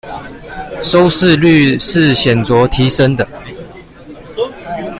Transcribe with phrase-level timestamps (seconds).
[0.81, 3.23] 收視率是顯著提升的